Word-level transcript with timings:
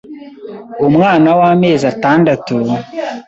Umwana 0.87 1.29
w’amezi 1.39 1.83
atandatu 1.93 2.55